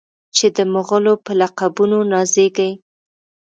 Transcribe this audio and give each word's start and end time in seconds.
چې 0.35 0.47
د 0.55 0.57
مغلو 0.73 1.13
په 1.25 1.31
لقبونو 1.41 1.97
نازیږي. 2.11 2.71